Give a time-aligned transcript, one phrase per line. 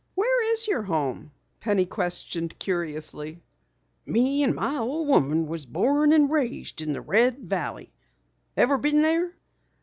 [0.15, 3.39] "Where is your home?" Penny questioned curiously.
[4.03, 7.93] "Me and my old woman was born and raised in the Red River Valley.
[8.57, 9.35] Ever been there?"